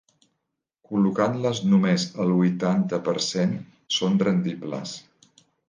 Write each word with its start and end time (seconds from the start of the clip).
Col·locant-les 0.91 1.61
només 1.73 2.07
al 2.25 2.33
huitanta 2.39 3.01
per 3.11 3.15
cent, 3.29 3.55
són 3.99 4.21
rendibles. 4.27 4.99